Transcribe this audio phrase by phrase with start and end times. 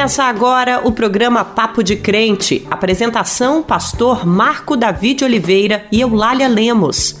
[0.00, 2.66] Começa agora o programa Papo de Crente.
[2.70, 7.19] Apresentação: Pastor Marco David Oliveira e Eulália Lemos.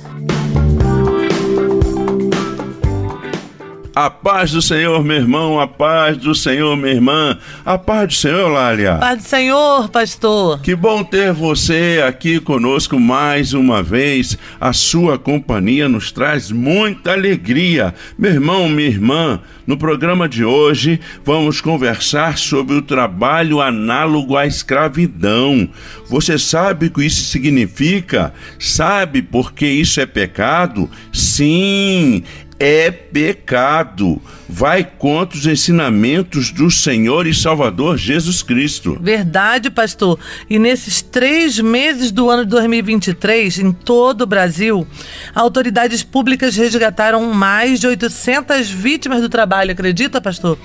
[3.94, 8.14] A paz do Senhor, meu irmão, a paz do Senhor, minha irmã, a paz do
[8.14, 8.96] Senhor, Lália.
[8.96, 10.60] Paz do Senhor, pastor.
[10.60, 14.38] Que bom ter você aqui conosco mais uma vez.
[14.60, 17.92] A sua companhia nos traz muita alegria.
[18.16, 24.46] Meu irmão, minha irmã, no programa de hoje vamos conversar sobre o trabalho análogo à
[24.46, 25.68] escravidão.
[26.08, 28.32] Você sabe o que isso significa?
[28.56, 30.88] Sabe por que isso é pecado?
[31.12, 32.22] Sim,
[32.60, 34.20] é pecado.
[34.46, 38.98] Vai contra os ensinamentos do Senhor e Salvador Jesus Cristo.
[39.00, 40.18] Verdade, pastor.
[40.48, 44.86] E nesses três meses do ano de 2023, em todo o Brasil,
[45.34, 49.72] autoridades públicas resgataram mais de 800 vítimas do trabalho.
[49.72, 50.58] Acredita, pastor?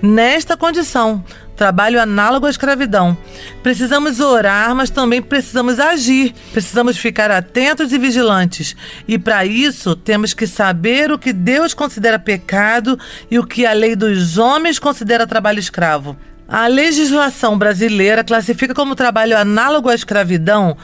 [0.00, 1.22] Nesta condição,
[1.62, 3.16] trabalho análogo à escravidão.
[3.62, 6.34] Precisamos orar, mas também precisamos agir.
[6.52, 8.74] Precisamos ficar atentos e vigilantes.
[9.06, 12.98] E para isso, temos que saber o que Deus considera pecado
[13.30, 16.16] e o que a lei dos homens considera trabalho escravo.
[16.48, 20.76] A legislação brasileira classifica como trabalho análogo à escravidão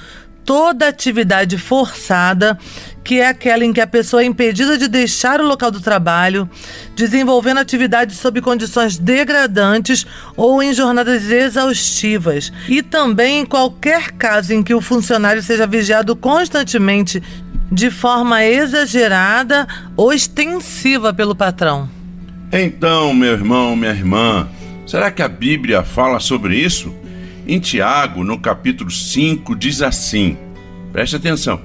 [0.49, 2.59] toda atividade forçada,
[3.05, 6.49] que é aquela em que a pessoa é impedida de deixar o local do trabalho,
[6.97, 14.63] desenvolvendo atividades sob condições degradantes ou em jornadas exaustivas, e também em qualquer caso em
[14.63, 17.23] que o funcionário seja vigiado constantemente
[17.71, 21.91] de forma exagerada ou extensiva pelo patrão.
[22.51, 24.49] Então, meu irmão, minha irmã,
[24.87, 26.91] será que a Bíblia fala sobre isso?
[27.51, 30.37] Em Tiago, no capítulo 5, diz assim:
[30.93, 31.59] preste atenção.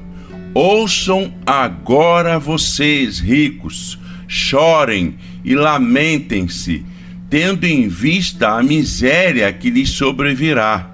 [0.53, 6.85] Ouçam agora vocês, ricos, chorem e lamentem-se,
[7.29, 10.89] tendo em vista a miséria que lhes sobrevirá.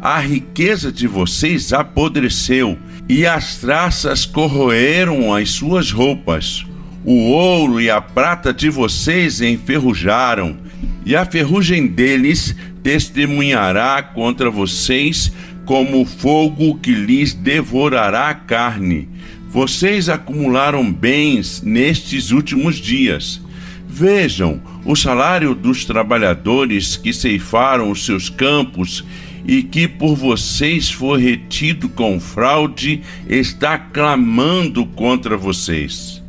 [0.00, 6.64] A riqueza de vocês apodreceu e as traças corroeram as suas roupas.
[7.04, 10.56] O ouro e a prata de vocês enferrujaram,
[11.04, 15.32] e a ferrugem deles testemunhará contra vocês
[15.64, 19.08] como fogo que lhes devorará a carne.
[19.48, 23.40] Vocês acumularam bens nestes últimos dias.
[23.88, 29.04] Vejam o salário dos trabalhadores que ceifaram os seus campos
[29.44, 36.22] e que por vocês foi retido com fraude, está clamando contra vocês.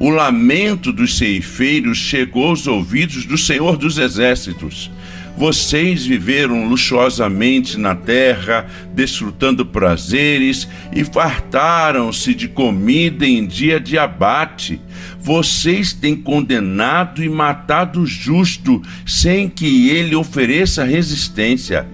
[0.00, 4.90] O lamento dos ceifeiros chegou aos ouvidos do Senhor dos Exércitos.
[5.40, 14.78] Vocês viveram luxuosamente na terra, desfrutando prazeres e fartaram-se de comida em dia de abate.
[15.18, 21.88] Vocês têm condenado e matado o justo sem que ele ofereça resistência.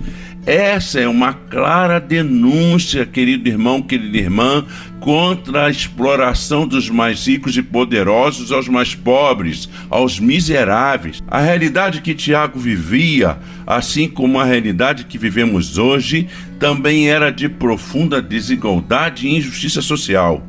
[0.47, 4.65] Essa é uma clara denúncia, querido irmão, querida irmã,
[5.01, 11.21] contra a exploração dos mais ricos e poderosos aos mais pobres, aos miseráveis.
[11.27, 16.29] A realidade que Tiago vivia, assim como a realidade que vivemos hoje,
[16.61, 20.47] também era de profunda desigualdade e injustiça social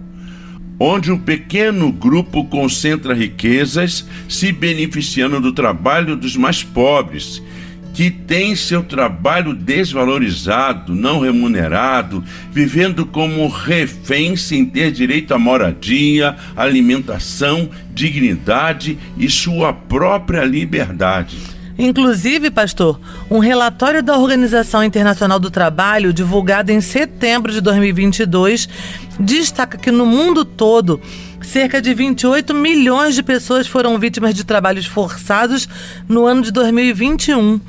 [0.80, 7.42] onde um pequeno grupo concentra riquezas, se beneficiando do trabalho dos mais pobres
[7.94, 16.36] que tem seu trabalho desvalorizado, não remunerado, vivendo como refém sem ter direito à moradia,
[16.56, 21.38] alimentação, dignidade e sua própria liberdade.
[21.80, 23.00] Inclusive, pastor,
[23.30, 28.68] um relatório da Organização Internacional do Trabalho, divulgado em setembro de 2022,
[29.20, 31.00] destaca que no mundo todo
[31.48, 35.68] cerca de 28 milhões de pessoas foram vítimas de trabalhos forçados
[36.08, 37.60] no ano de 2021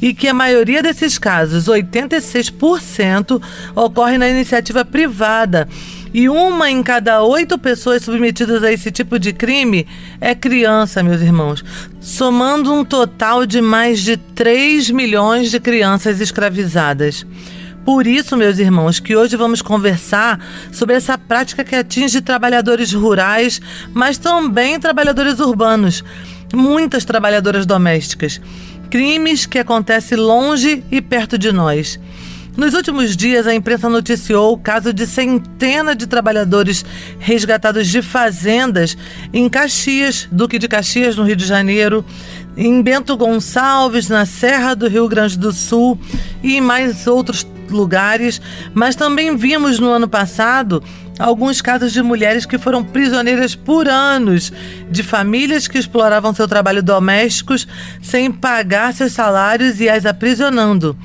[0.00, 3.40] e que a maioria desses casos, 86%,
[3.74, 5.68] ocorre na iniciativa privada.
[6.14, 9.86] E uma em cada oito pessoas submetidas a esse tipo de crime
[10.18, 11.62] é criança, meus irmãos,
[12.00, 17.26] somando um total de mais de 3 milhões de crianças escravizadas.
[17.86, 20.40] Por isso, meus irmãos, que hoje vamos conversar
[20.72, 23.60] sobre essa prática que atinge trabalhadores rurais,
[23.94, 26.02] mas também trabalhadores urbanos,
[26.52, 28.40] muitas trabalhadoras domésticas.
[28.90, 31.96] Crimes que acontecem longe e perto de nós.
[32.56, 36.84] Nos últimos dias, a imprensa noticiou o caso de centenas de trabalhadores
[37.20, 38.98] resgatados de fazendas
[39.32, 42.04] em Caxias, Duque de Caxias, no Rio de Janeiro,
[42.56, 45.96] em Bento Gonçalves, na Serra do Rio Grande do Sul
[46.42, 48.40] e em mais outros lugares,
[48.74, 50.82] mas também vimos no ano passado
[51.18, 54.52] alguns casos de mulheres que foram prisioneiras por anos,
[54.90, 57.66] de famílias que exploravam seu trabalho domésticos
[58.02, 60.96] sem pagar seus salários e as aprisionando.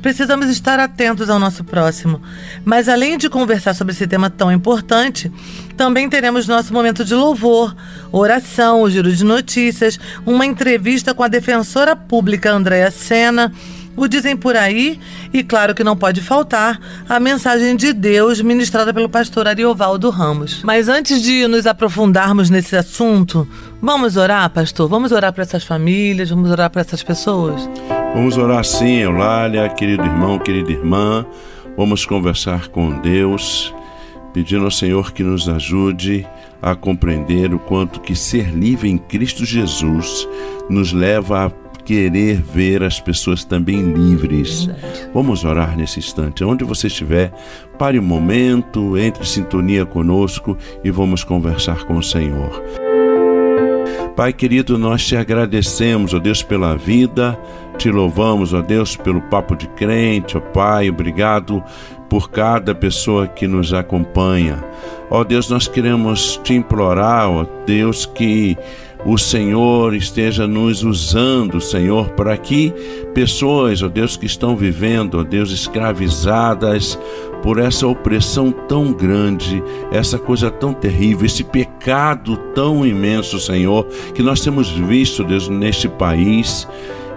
[0.00, 2.22] Precisamos estar atentos ao nosso próximo.
[2.64, 5.30] Mas além de conversar sobre esse tema tão importante,
[5.76, 7.74] também teremos nosso momento de louvor,
[8.12, 13.52] oração, o giro de notícias, uma entrevista com a defensora pública Andréa Sena
[14.04, 14.98] o dizem por aí,
[15.32, 20.62] e claro que não pode faltar, a mensagem de Deus ministrada pelo pastor Ariovaldo Ramos.
[20.62, 23.46] Mas antes de nos aprofundarmos nesse assunto,
[23.82, 24.88] vamos orar, pastor?
[24.88, 27.68] Vamos orar para essas famílias, vamos orar para essas pessoas?
[28.14, 31.26] Vamos orar sim, Eulália, querido irmão, querida irmã.
[31.76, 33.74] Vamos conversar com Deus,
[34.32, 36.26] pedindo ao Senhor que nos ajude
[36.60, 40.28] a compreender o quanto que ser livre em Cristo Jesus
[40.68, 41.50] nos leva a
[41.88, 44.66] querer ver as pessoas também livres.
[44.66, 45.10] Verdade.
[45.14, 46.44] Vamos orar nesse instante.
[46.44, 47.32] Onde você estiver,
[47.78, 50.54] pare um momento, entre em sintonia conosco
[50.84, 52.62] e vamos conversar com o Senhor.
[54.14, 57.38] Pai querido, nós te agradecemos, ó Deus, pela vida,
[57.78, 61.64] te louvamos, ó Deus, pelo papo de crente, ó Pai, obrigado
[62.10, 64.62] por cada pessoa que nos acompanha.
[65.08, 68.58] Ó Deus, nós queremos te implorar, ó Deus, que
[69.04, 72.72] o Senhor esteja nos usando, Senhor, para que
[73.14, 76.98] pessoas, ó Deus, que estão vivendo, ó Deus, escravizadas
[77.42, 79.62] por essa opressão tão grande,
[79.92, 85.88] essa coisa tão terrível, esse pecado tão imenso, Senhor, que nós temos visto, Deus, neste
[85.88, 86.66] país.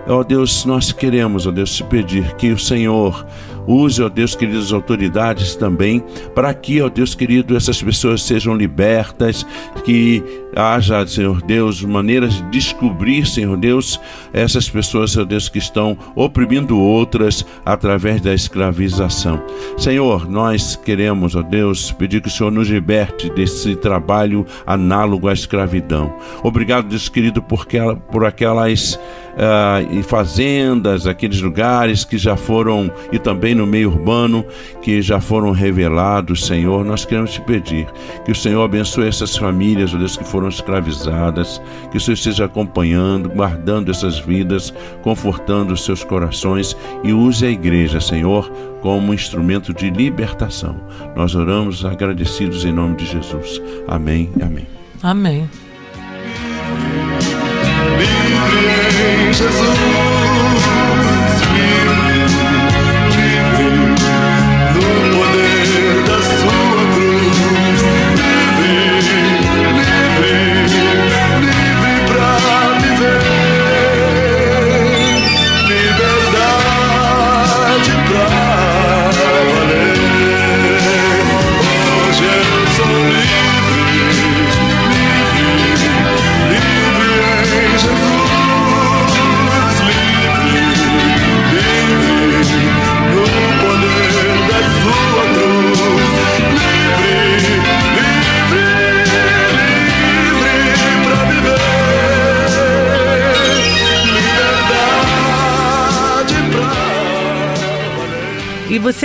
[0.07, 3.25] Ó Deus, nós queremos, ó Deus, te pedir que o Senhor
[3.67, 6.03] Use, ó Deus querido, as autoridades também,
[6.33, 9.45] para que, ó Deus querido, essas pessoas sejam libertas,
[9.83, 10.23] que
[10.55, 13.99] haja, Senhor Deus, maneiras de descobrir, Senhor Deus,
[14.33, 19.41] essas pessoas, Senhor Deus, que estão oprimindo outras através da escravização.
[19.77, 25.33] Senhor, nós queremos, ó Deus, pedir que o Senhor nos liberte desse trabalho análogo à
[25.33, 26.13] escravidão.
[26.43, 33.65] Obrigado, Deus querido, por, aquelas uh, fazendas, aqueles lugares que já foram, e também no
[33.65, 34.45] meio urbano,
[34.81, 36.83] que já foram revelados, Senhor.
[36.85, 37.87] Nós queremos te pedir
[38.25, 41.61] que o Senhor abençoe essas famílias, ó Deus, que foram escravizadas,
[41.91, 44.73] que o Senhor esteja acompanhando, guardando essas vidas,
[45.03, 48.49] confortando os seus corações e use a igreja, Senhor,
[48.81, 50.75] como instrumento de libertação.
[51.15, 53.61] Nós oramos agradecidos em nome de Jesus.
[53.87, 54.67] Amém e amém.
[55.03, 55.49] Amém.
[59.31, 60.20] Jesus.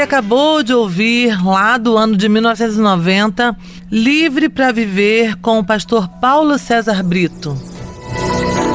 [0.06, 3.56] Acabou de ouvir lá do ano de 1990,
[3.91, 7.61] Livre para Viver, com o pastor Paulo César Brito.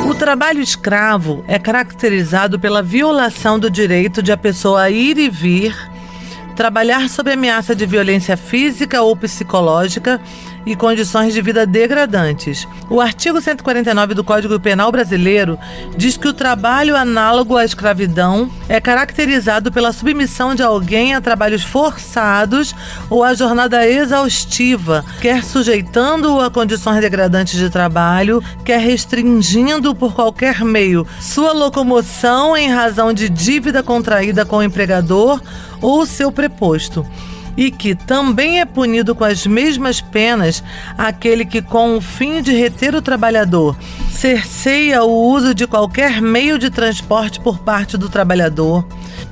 [0.10, 5.74] O trabalho escravo é caracterizado pela violação do direito de a pessoa ir e vir,
[6.54, 10.20] trabalhar sob ameaça de violência física ou psicológica
[10.66, 12.68] e condições de vida degradantes.
[12.90, 15.58] O artigo 149 do Código Penal Brasileiro
[15.96, 21.64] diz que o trabalho análogo à escravidão é caracterizado pela submissão de alguém a trabalhos
[21.64, 22.76] forçados
[23.10, 30.64] ou a jornada exaustiva, quer sujeitando-o a condições degradantes de trabalho, quer restringindo por qualquer
[30.64, 35.42] meio sua locomoção em razão de dívida contraída com o empregador
[35.82, 37.06] ou seu preposto
[37.62, 40.64] e que também é punido com as mesmas penas
[40.98, 43.78] aquele que, com o fim de reter o trabalhador,
[44.10, 48.84] cerceia o uso de qualquer meio de transporte por parte do trabalhador,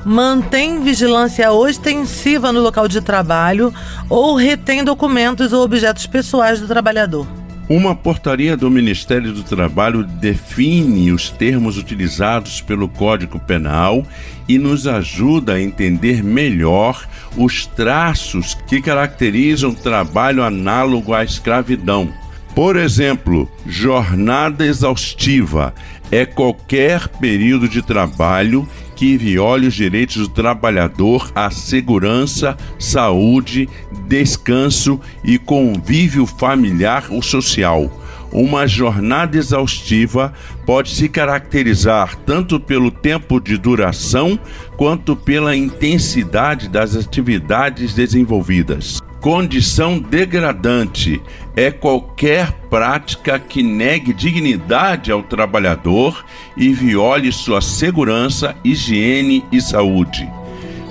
[0.05, 3.73] mantém vigilância ostensiva no local de trabalho
[4.07, 7.38] ou retém documentos ou objetos pessoais do trabalhador.
[7.69, 14.03] Uma portaria do Ministério do Trabalho define os termos utilizados pelo Código Penal
[14.47, 17.07] e nos ajuda a entender melhor
[17.37, 22.11] os traços que caracterizam trabalho análogo à escravidão.
[22.55, 25.71] Por exemplo, jornada exaustiva
[26.11, 28.67] é qualquer período de trabalho
[28.99, 33.69] que viole os direitos do trabalhador à segurança, saúde,
[34.09, 37.89] descanso e convívio familiar ou social.
[38.29, 40.33] Uma jornada exaustiva
[40.65, 44.37] pode se caracterizar tanto pelo tempo de duração
[44.75, 48.99] quanto pela intensidade das atividades desenvolvidas.
[49.21, 51.21] Condição degradante.
[51.53, 56.23] É qualquer prática que negue dignidade ao trabalhador
[56.55, 60.29] e viole sua segurança, higiene e saúde.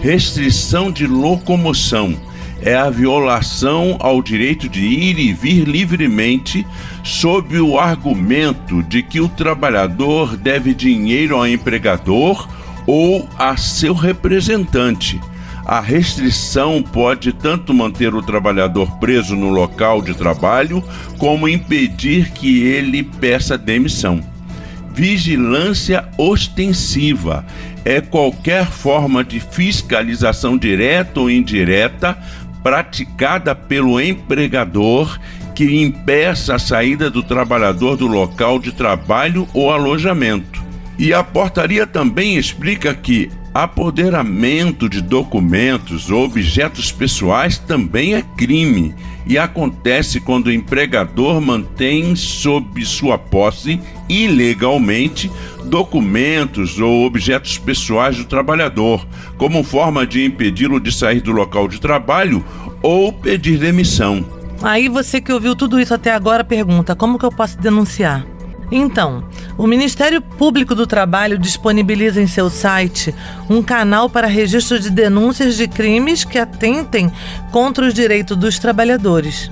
[0.03, 2.15] Restrição de locomoção.
[2.61, 6.67] É a violação ao direito de ir e vir livremente,
[7.03, 12.47] sob o argumento de que o trabalhador deve dinheiro ao empregador
[12.87, 15.19] ou a seu representante
[15.69, 20.83] a restrição pode tanto manter o trabalhador preso no local de trabalho,
[21.19, 24.19] como impedir que ele peça demissão.
[24.95, 27.45] Vigilância ostensiva
[27.85, 32.17] é qualquer forma de fiscalização direta ou indireta
[32.63, 35.21] praticada pelo empregador
[35.55, 40.68] que impeça a saída do trabalhador do local de trabalho ou alojamento.
[40.99, 48.95] E a portaria também explica que Apoderamento de documentos ou objetos pessoais também é crime
[49.27, 55.29] e acontece quando o empregador mantém sob sua posse ilegalmente
[55.65, 59.05] documentos ou objetos pessoais do trabalhador,
[59.37, 62.45] como forma de impedi-lo de sair do local de trabalho
[62.81, 64.25] ou pedir demissão.
[64.63, 68.25] Aí você que ouviu tudo isso até agora pergunta: como que eu posso denunciar?
[68.71, 69.25] Então,
[69.57, 73.15] o Ministério Público do Trabalho disponibiliza em seu site
[73.49, 77.11] um canal para registro de denúncias de crimes que atentem
[77.51, 79.51] contra os direitos dos trabalhadores.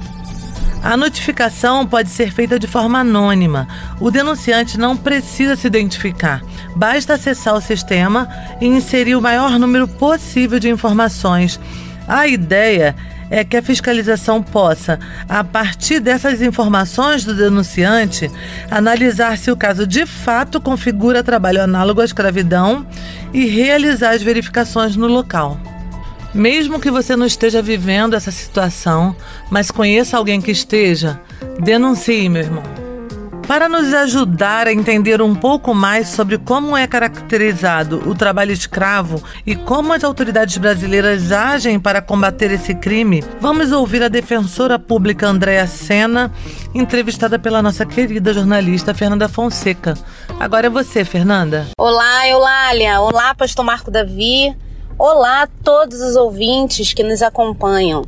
[0.83, 3.67] A notificação pode ser feita de forma anônima.
[3.99, 6.43] O denunciante não precisa se identificar.
[6.77, 8.29] Basta acessar o sistema
[8.61, 11.59] e inserir o maior número possível de informações.
[12.07, 18.31] A ideia é é que a fiscalização possa, a partir dessas informações do denunciante,
[18.71, 22.87] analisar se o caso de fato configura trabalho análogo à escravidão
[23.33, 25.59] e realizar as verificações no local.
[26.35, 29.17] Mesmo que você não esteja vivendo essa situação,
[29.51, 31.19] mas conheça alguém que esteja,
[31.61, 32.86] denuncie, meu irmão.
[33.47, 39.23] Para nos ajudar a entender um pouco mais sobre como é caracterizado o trabalho escravo
[39.47, 45.29] e como as autoridades brasileiras agem para combater esse crime, vamos ouvir a defensora pública
[45.29, 46.33] Andréa Sena,
[46.75, 49.95] entrevistada pela nossa querida jornalista Fernanda Fonseca.
[50.41, 51.69] Agora é você, Fernanda.
[51.79, 53.01] Olá, Eulália.
[53.01, 54.57] Olá, Pastor Marco Davi.
[54.99, 58.03] Olá a todos os ouvintes que nos acompanham.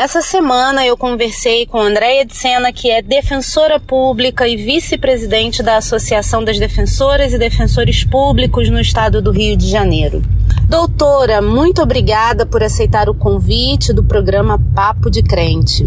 [0.00, 5.76] Essa semana eu conversei com Andréia de Sena, que é defensora pública e vice-presidente da
[5.76, 10.22] Associação das Defensoras e Defensores Públicos no estado do Rio de Janeiro.
[10.66, 15.86] Doutora, muito obrigada por aceitar o convite do programa Papo de Crente.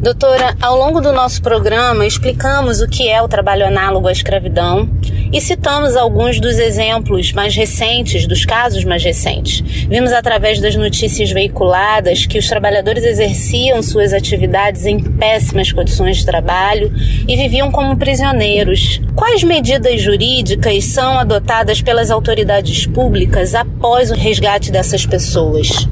[0.00, 4.88] Doutora, ao longo do nosso programa explicamos o que é o trabalho análogo à escravidão
[5.32, 9.60] e citamos alguns dos exemplos mais recentes, dos casos mais recentes.
[9.88, 16.26] Vimos através das notícias veiculadas que os trabalhadores exerciam suas atividades em péssimas condições de
[16.26, 16.92] trabalho
[17.26, 19.00] e viviam como prisioneiros.
[19.16, 25.88] Quais medidas jurídicas são adotadas pelas autoridades públicas após o resgate dessas pessoas?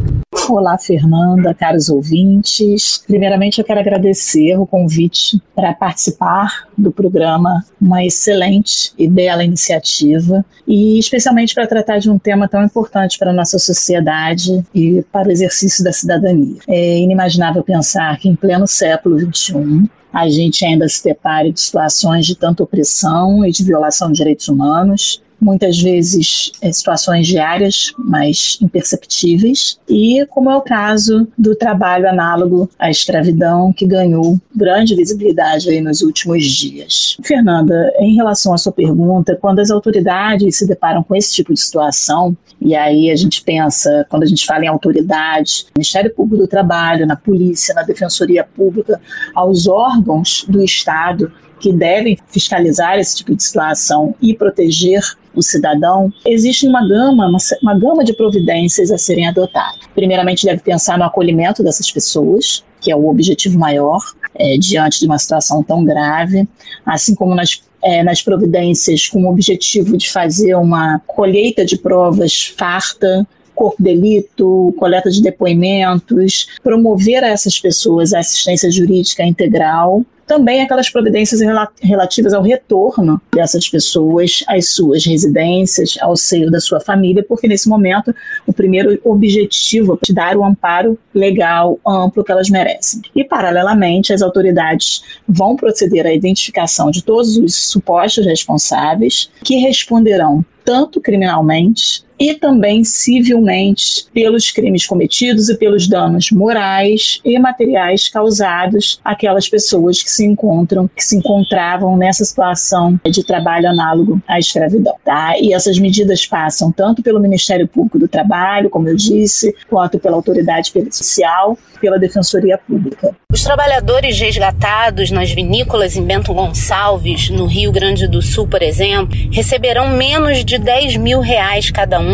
[0.48, 3.02] Olá, Fernanda, caros ouvintes.
[3.04, 10.44] Primeiramente, eu quero agradecer o convite para participar do programa, uma excelente e bela iniciativa,
[10.66, 15.28] e especialmente para tratar de um tema tão importante para a nossa sociedade e para
[15.28, 16.58] o exercício da cidadania.
[16.68, 22.24] É inimaginável pensar que, em pleno século XXI, a gente ainda se depare de situações
[22.24, 28.58] de tanta opressão e de violação de direitos humanos, muitas vezes é, situações diárias, mas
[28.60, 35.68] imperceptíveis, e como é o caso do trabalho análogo à escravidão, que ganhou grande visibilidade
[35.68, 37.16] aí nos últimos dias.
[37.22, 41.60] Fernanda, em relação à sua pergunta, quando as autoridades se deparam com esse tipo de
[41.60, 46.48] situação, e aí a gente pensa, quando a gente fala em autoridade, Ministério Público do
[46.48, 49.00] Trabalho, na polícia, na Defensoria Pública,
[49.34, 55.00] aos órgãos do Estado que devem fiscalizar esse tipo de situação e proteger
[55.34, 59.80] o cidadão, existe uma gama, uma, uma gama de providências a serem adotadas.
[59.94, 64.00] Primeiramente, deve pensar no acolhimento dessas pessoas, que é o objetivo maior
[64.34, 66.48] é, diante de uma situação tão grave,
[66.84, 72.52] assim como nas é, nas providências com o objetivo de fazer uma colheita de provas
[72.56, 73.24] farta,
[73.56, 80.90] corpo delito, coleta de depoimentos, promover a essas pessoas a assistência jurídica integral também aquelas
[80.90, 81.40] providências
[81.80, 87.68] relativas ao retorno dessas pessoas às suas residências, ao seio da sua família, porque nesse
[87.68, 88.14] momento
[88.46, 93.00] o primeiro objetivo é dar o amparo legal amplo que elas merecem.
[93.14, 100.44] E, paralelamente, as autoridades vão proceder à identificação de todos os supostos responsáveis que responderão
[100.64, 109.00] tanto criminalmente e também civilmente pelos crimes cometidos e pelos danos morais e materiais causados
[109.04, 114.94] àquelas pessoas que se encontram, que se encontravam nessa situação de trabalho análogo à escravidão.
[115.04, 115.34] Tá?
[115.38, 120.16] E essas medidas passam tanto pelo Ministério Público do Trabalho, como eu disse, quanto pela
[120.16, 123.14] autoridade pericial, pela Defensoria Pública.
[123.30, 129.16] Os trabalhadores resgatados nas vinícolas em Bento Gonçalves, no Rio Grande do Sul, por exemplo,
[129.30, 132.05] receberão menos de 10 mil reais cada um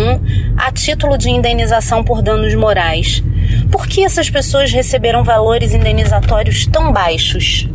[0.56, 3.22] a título de indenização por danos morais.
[3.70, 7.68] Por que essas pessoas receberam valores indenizatórios tão baixos?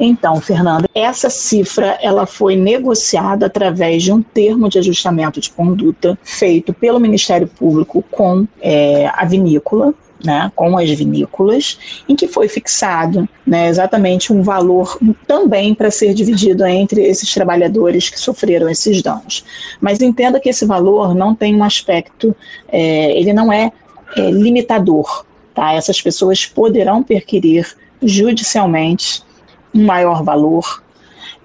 [0.00, 6.18] Então, Fernanda, essa cifra ela foi negociada através de um termo de ajustamento de conduta
[6.24, 12.48] feito pelo Ministério Público com é, a vinícola, né, com as vinícolas, em que foi
[12.48, 19.02] fixado né, exatamente um valor também para ser dividido entre esses trabalhadores que sofreram esses
[19.02, 19.44] danos.
[19.80, 22.34] Mas entenda que esse valor não tem um aspecto,
[22.68, 23.72] é, ele não é,
[24.16, 25.24] é limitador.
[25.54, 25.74] Tá?
[25.74, 29.22] Essas pessoas poderão perquirir judicialmente
[29.74, 30.82] um maior valor.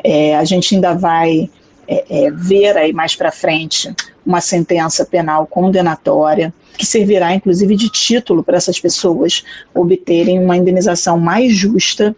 [0.04, 1.50] É, a gente ainda vai
[1.88, 3.94] é, é, ver aí mais para frente
[4.26, 9.44] uma sentença penal condenatória, que servirá inclusive de título para essas pessoas
[9.74, 12.16] obterem uma indenização mais justa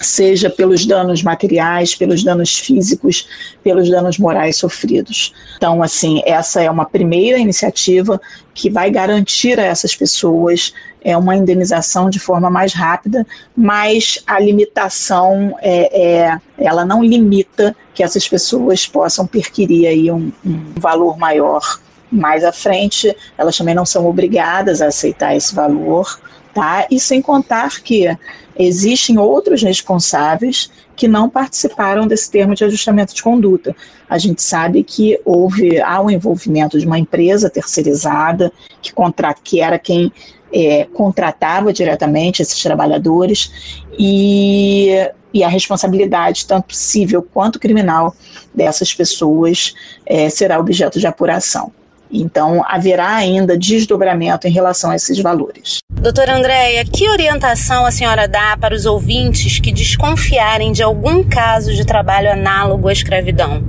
[0.00, 3.26] seja pelos danos materiais, pelos danos físicos,
[3.62, 5.34] pelos danos morais sofridos.
[5.56, 8.20] Então, assim, essa é uma primeira iniciativa
[8.54, 14.38] que vai garantir a essas pessoas é uma indenização de forma mais rápida, mas a
[14.40, 21.16] limitação é, é ela não limita que essas pessoas possam perquirir aí um, um valor
[21.16, 26.20] maior mais à frente, elas também não são obrigadas a aceitar esse valor,
[26.54, 26.86] tá?
[26.90, 28.16] E sem contar que
[28.58, 33.74] existem outros responsáveis que não participaram desse termo de ajustamento de conduta.
[34.10, 39.60] A gente sabe que houve há um envolvimento de uma empresa terceirizada que, contra, que
[39.60, 40.12] era quem
[40.52, 44.88] é, contratava diretamente esses trabalhadores e,
[45.32, 48.14] e a responsabilidade, tanto civil quanto criminal,
[48.52, 51.72] dessas pessoas é, será objeto de apuração.
[52.10, 55.78] Então, haverá ainda desdobramento em relação a esses valores.
[55.92, 61.74] Doutora Andréia, que orientação a senhora dá para os ouvintes que desconfiarem de algum caso
[61.74, 63.62] de trabalho análogo à escravidão?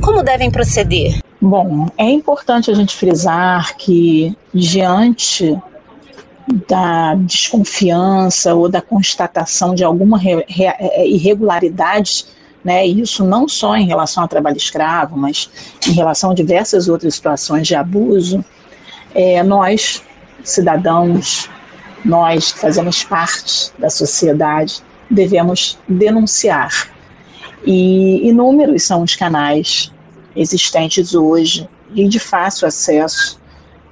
[0.00, 1.18] Como devem proceder?
[1.40, 5.56] Bom, é importante a gente frisar que, diante
[6.68, 12.26] da desconfiança ou da constatação de alguma é, irregularidade
[12.64, 12.86] né?
[12.86, 15.50] Isso não só em relação ao trabalho escravo, mas
[15.86, 18.42] em relação a diversas outras situações de abuso.
[19.14, 20.02] É, nós,
[20.42, 21.48] cidadãos,
[22.04, 26.90] nós que fazemos parte da sociedade, devemos denunciar.
[27.64, 29.92] E inúmeros são os canais
[30.34, 33.40] existentes hoje e de fácil acesso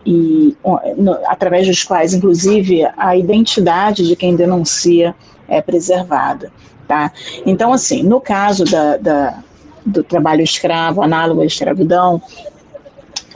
[0.04, 0.56] e
[0.96, 5.14] no, através dos quais, inclusive, a identidade de quem denuncia
[5.48, 6.50] é preservada.
[6.86, 7.12] Tá?
[7.46, 9.42] Então, assim, no caso da, da
[9.84, 12.22] do trabalho escravo, análogo à escravidão,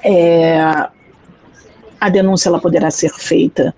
[0.03, 0.61] é,
[2.01, 3.75] a denúncia ela poderá ser feita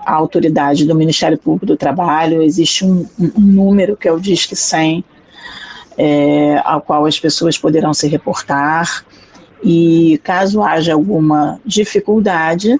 [0.00, 4.56] à autoridade do Ministério Público do Trabalho, existe um, um número que é o Disque
[4.56, 5.04] 100,
[5.96, 9.04] é, ao qual as pessoas poderão se reportar,
[9.62, 12.78] e caso haja alguma dificuldade,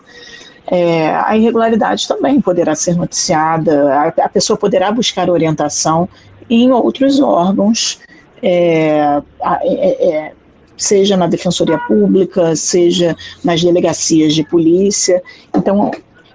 [0.66, 6.08] é, a irregularidade também poderá ser noticiada, a, a pessoa poderá buscar orientação
[6.48, 8.00] em outros órgãos,
[8.42, 9.20] é,
[9.62, 10.32] é, é,
[10.76, 15.22] seja na Defensoria Pública, seja nas delegacias de polícia.
[15.54, 15.90] Então,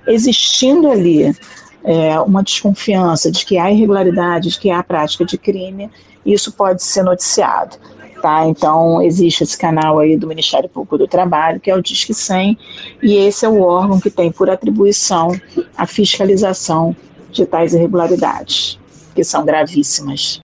[0.08, 1.36] existindo ali
[1.84, 5.89] é, uma desconfiança de que há irregularidade, de que há prática de crime,
[6.26, 7.78] isso pode ser noticiado.
[8.22, 8.46] Tá?
[8.46, 12.58] Então, existe esse canal aí do Ministério Público do Trabalho, que é o Disque 100,
[13.02, 15.30] e esse é o órgão que tem por atribuição
[15.78, 16.96] a fiscalização
[17.32, 18.78] de tais irregularidades,
[19.16, 20.40] que são gravíssimas.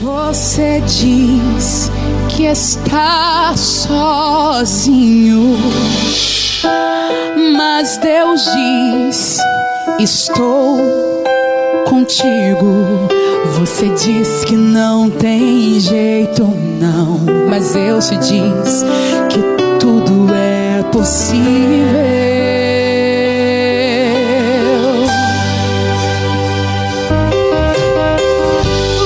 [0.00, 1.90] Você diz
[2.28, 5.56] que está sozinho,
[7.56, 9.38] mas Deus diz:
[9.98, 11.17] estou
[11.88, 13.08] contigo.
[13.58, 17.18] Você diz que não tem jeito, não.
[17.48, 18.84] Mas eu te diz
[19.30, 19.40] que
[19.80, 21.48] tudo é possível.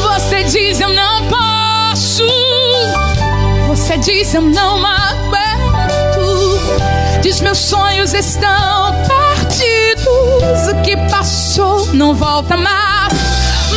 [0.02, 2.26] Você diz eu não posso.
[3.68, 6.58] Você diz eu não aguento.
[7.22, 9.41] Diz meus sonhos estão perto
[10.42, 13.12] o que passou não volta mais.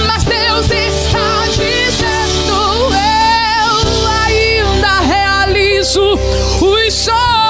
[0.08, 6.20] Mas Deus está dizendo: Eu ainda realizo
[6.60, 7.45] os sonhos.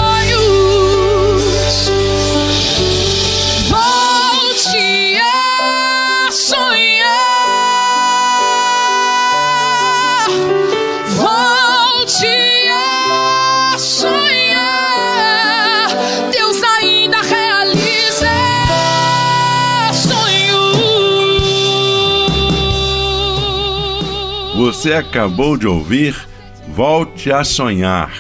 [24.86, 26.15] Você acabou de ouvir
[26.67, 28.13] Volte a Sonhar,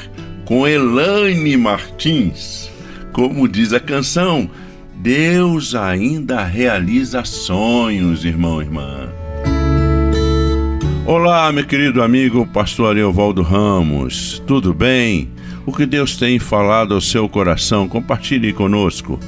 [0.45, 2.71] com Elaine Martins.
[3.13, 4.49] Como diz a canção,
[4.95, 9.09] Deus ainda realiza sonhos, irmão e irmã.
[11.05, 15.29] Olá, meu querido amigo pastor Eovaldo Ramos, tudo bem?
[15.67, 17.87] O que Deus tem falado ao seu coração?
[17.87, 19.19] Compartilhe conosco.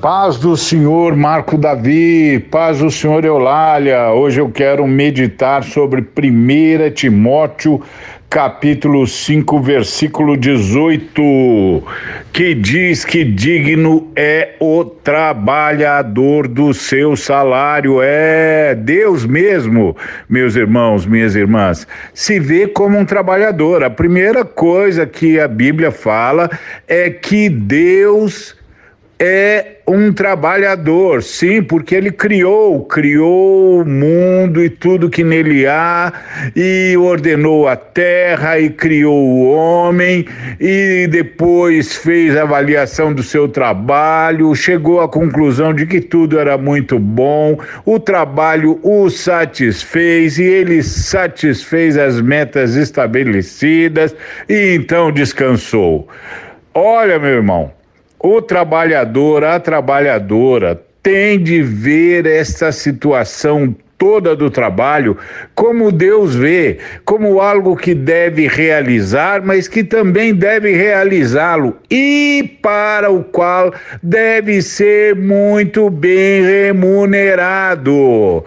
[0.00, 4.10] Paz do Senhor Marco Davi, paz do Senhor Eulália.
[4.12, 7.82] Hoje eu quero meditar sobre 1 Timóteo,
[8.30, 11.82] capítulo 5, versículo 18,
[12.32, 18.00] que diz que digno é o trabalhador do seu salário.
[18.00, 19.94] É Deus mesmo,
[20.26, 23.84] meus irmãos, minhas irmãs, se vê como um trabalhador.
[23.84, 26.48] A primeira coisa que a Bíblia fala
[26.88, 28.58] é que Deus
[29.22, 36.10] é um trabalhador, sim, porque ele criou, criou o mundo e tudo que nele há,
[36.56, 40.24] e ordenou a terra e criou o homem,
[40.58, 46.56] e depois fez a avaliação do seu trabalho, chegou à conclusão de que tudo era
[46.56, 54.16] muito bom, o trabalho o satisfez e ele satisfez as metas estabelecidas
[54.48, 56.08] e então descansou.
[56.72, 57.72] Olha, meu irmão,
[58.22, 65.18] o trabalhador, a trabalhadora tem de ver essa situação toda do trabalho
[65.54, 73.10] como Deus vê, como algo que deve realizar, mas que também deve realizá-lo e para
[73.10, 78.42] o qual deve ser muito bem remunerado.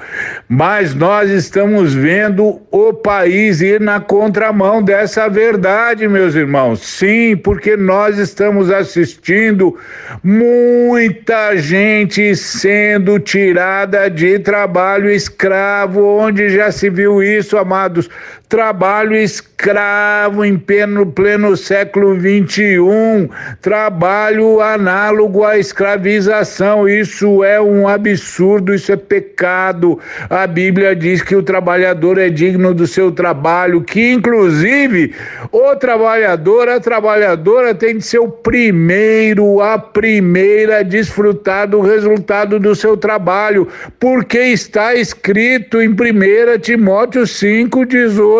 [0.49, 6.79] Mas nós estamos vendo o país ir na contramão dessa verdade, meus irmãos.
[6.79, 9.77] Sim, porque nós estamos assistindo
[10.23, 18.09] muita gente sendo tirada de trabalho escravo escravo, onde já se viu isso, amados?
[18.53, 23.27] Trabalho escravo em pleno, pleno século 21,
[23.59, 26.87] trabalho análogo à escravização.
[26.87, 29.97] Isso é um absurdo, isso é pecado.
[30.29, 35.15] A Bíblia diz que o trabalhador é digno do seu trabalho, que inclusive
[35.51, 42.59] o trabalhador, a trabalhadora tem de ser o primeiro, a primeira a desfrutar do resultado
[42.59, 43.67] do seu trabalho,
[43.99, 47.25] porque está escrito em 1 Timóteo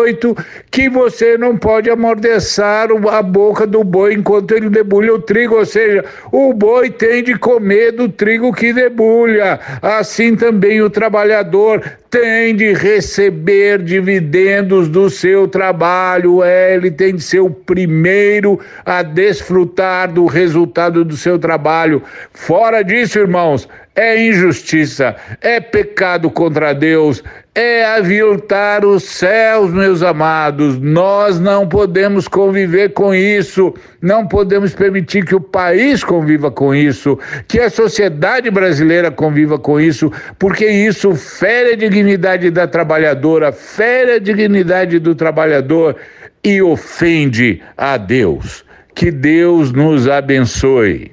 [0.04, 5.56] 5,18 que você não pode amordeçar a boca do boi enquanto ele debulha o trigo,
[5.56, 9.58] ou seja, o boi tem de comer do trigo que debulha.
[9.80, 11.82] Assim também o trabalhador
[12.14, 19.02] tem de receber dividendos do seu trabalho, é, ele tem de ser o primeiro a
[19.02, 22.04] desfrutar do resultado do seu trabalho.
[22.32, 27.22] Fora disso, irmãos, é injustiça, é pecado contra Deus,
[27.54, 30.80] é aviltar os céus, meus amados.
[30.80, 33.72] Nós não podemos conviver com isso,
[34.02, 39.80] não podemos permitir que o país conviva com isso, que a sociedade brasileira conviva com
[39.80, 42.03] isso, porque isso fere a dignidade
[42.50, 45.96] da trabalhadora, fere a dignidade do trabalhador
[46.42, 48.64] e ofende a Deus.
[48.94, 51.12] Que Deus nos abençoe.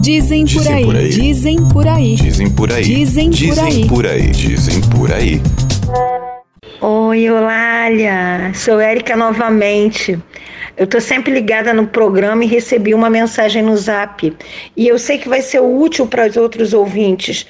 [0.00, 3.86] Dizem por, dizem aí, por aí, dizem por aí, dizem por aí, dizem por aí,
[3.86, 5.40] por aí, dizem por aí.
[6.80, 10.18] Oi, Olália, sou Érica novamente.
[10.76, 14.34] Eu estou sempre ligada no programa e recebi uma mensagem no zap.
[14.74, 17.46] E eu sei que vai ser útil para os outros ouvintes.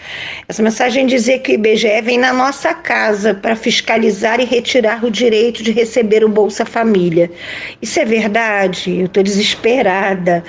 [0.49, 5.11] Essa mensagem dizia que o IBGE vem na nossa casa para fiscalizar e retirar o
[5.11, 7.31] direito de receber o Bolsa Família.
[7.81, 8.99] Isso é verdade?
[8.99, 10.43] Eu estou desesperada.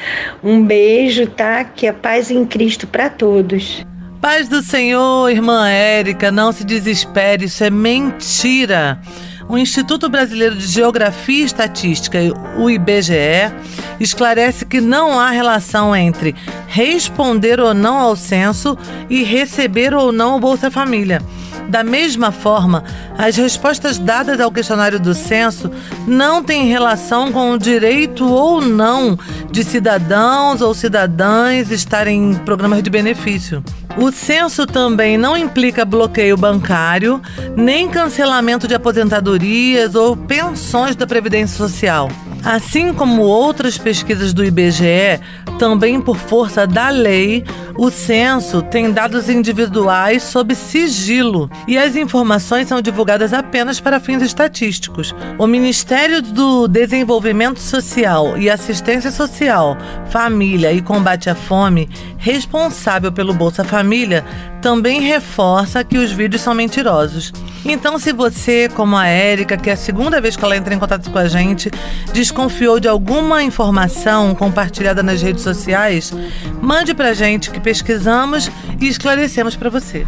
[0.43, 1.63] Um beijo, tá?
[1.63, 3.85] Que é paz em Cristo para todos.
[4.19, 8.99] Paz do Senhor, irmã Érica, não se desespere, isso é mentira
[9.47, 12.19] o Instituto Brasileiro de Geografia e Estatística,
[12.57, 13.51] o IBGE,
[13.99, 16.35] esclarece que não há relação entre
[16.67, 18.77] responder ou não ao censo
[19.09, 21.21] e receber ou não o Bolsa Família.
[21.69, 22.83] Da mesma forma,
[23.17, 25.71] as respostas dadas ao questionário do censo
[26.07, 29.17] não têm relação com o direito ou não
[29.51, 33.63] de cidadãos ou cidadãs estarem em programas de benefício.
[33.95, 37.21] O censo também não implica bloqueio bancário,
[37.55, 42.09] nem cancelamento de aposentadorias ou pensões da Previdência Social.
[42.43, 45.21] Assim como outras pesquisas do IBGE,
[45.57, 47.45] também por força da lei,
[47.77, 54.21] o censo tem dados individuais sob sigilo e as informações são divulgadas apenas para fins
[54.21, 55.15] estatísticos.
[55.37, 59.77] O Ministério do Desenvolvimento Social e Assistência Social,
[60.09, 64.23] Família e Combate à Fome, responsável pelo Bolsa Família,
[64.61, 67.33] também reforça que os vídeos são mentirosos.
[67.65, 70.79] Então, se você, como a Érica, que é a segunda vez que ela entra em
[70.79, 71.69] contato com a gente,
[72.13, 76.13] desconfiou de alguma informação compartilhada nas redes sociais,
[76.61, 80.05] mande pra gente que pesquisamos e esclarecemos para você.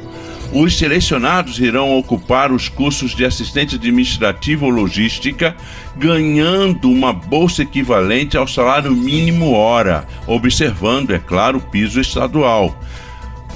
[0.52, 5.56] Os selecionados irão ocupar os cursos de assistente administrativo ou logística,
[5.96, 12.76] ganhando uma bolsa equivalente ao salário mínimo hora, observando, é claro, o piso estadual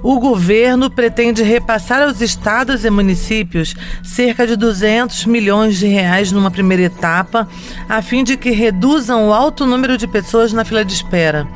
[0.07, 6.51] O governo pretende repassar aos estados e municípios cerca de 200 milhões de reais numa
[6.51, 7.49] primeira etapa,
[7.89, 11.47] a fim de que reduzam o alto número de pessoas na fila de espera.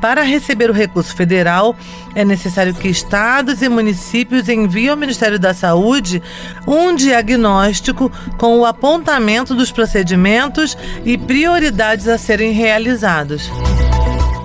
[0.00, 1.76] Para receber o recurso federal,
[2.14, 6.22] é necessário que estados e municípios enviem ao Ministério da Saúde
[6.66, 13.50] um diagnóstico com o apontamento dos procedimentos e prioridades a serem realizados.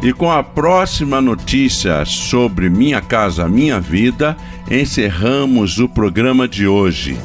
[0.02, 4.38] E com a próxima notícia sobre Minha Casa Minha Vida,
[4.70, 7.18] encerramos o programa de hoje.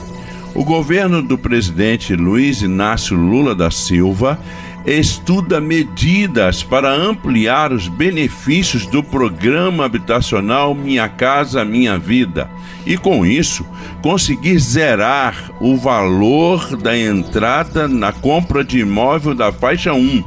[0.55, 4.39] O governo do presidente Luiz Inácio Lula da Silva
[4.87, 12.51] estuda medidas para ampliar os benefícios do programa habitacional Minha Casa Minha Vida
[12.85, 13.65] e, com isso,
[14.03, 20.25] conseguir zerar o valor da entrada na compra de imóvel da faixa 1,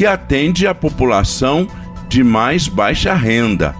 [0.00, 1.68] que atende a população
[2.08, 3.74] de mais baixa renda.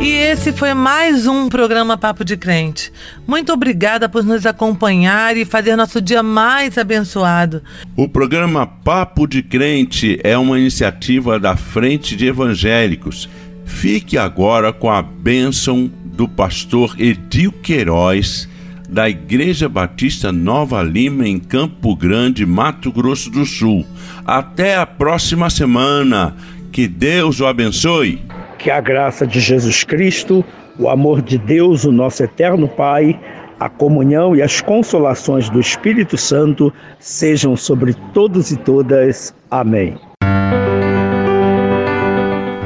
[0.00, 2.92] E esse foi mais um programa Papo de Crente.
[3.26, 7.60] Muito obrigada por nos acompanhar e fazer nosso dia mais abençoado.
[7.96, 13.28] O programa Papo de Crente é uma iniciativa da Frente de Evangélicos.
[13.64, 18.48] Fique agora com a bênção do pastor Edil Queiroz,
[18.88, 23.84] da Igreja Batista Nova Lima, em Campo Grande, Mato Grosso do Sul.
[24.24, 26.34] Até a próxima semana.
[26.72, 28.22] Que Deus o abençoe.
[28.58, 30.44] Que a graça de Jesus Cristo,
[30.78, 33.18] o amor de Deus, o nosso eterno Pai,
[33.58, 39.34] a comunhão e as consolações do Espírito Santo sejam sobre todos e todas.
[39.50, 39.96] Amém.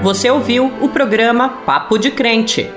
[0.03, 2.69] Você ouviu o programa Papo de Crente.